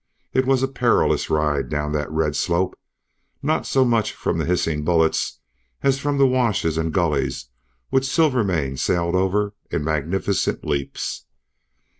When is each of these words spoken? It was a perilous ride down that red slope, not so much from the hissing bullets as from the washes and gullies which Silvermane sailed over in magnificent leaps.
It 0.33 0.47
was 0.47 0.63
a 0.63 0.67
perilous 0.67 1.29
ride 1.29 1.69
down 1.69 1.91
that 1.91 2.09
red 2.09 2.35
slope, 2.35 2.75
not 3.43 3.67
so 3.67 3.85
much 3.85 4.13
from 4.13 4.39
the 4.39 4.45
hissing 4.45 4.83
bullets 4.83 5.41
as 5.83 5.99
from 5.99 6.17
the 6.17 6.25
washes 6.25 6.75
and 6.75 6.91
gullies 6.91 7.49
which 7.91 8.05
Silvermane 8.07 8.77
sailed 8.77 9.13
over 9.13 9.53
in 9.69 9.83
magnificent 9.83 10.65
leaps. 10.65 11.27